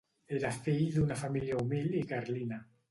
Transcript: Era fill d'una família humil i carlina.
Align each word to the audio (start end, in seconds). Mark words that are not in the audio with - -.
Era 0.37 0.49
fill 0.67 0.81
d'una 0.95 1.21
família 1.21 1.61
humil 1.63 1.97
i 2.03 2.07
carlina. 2.15 2.65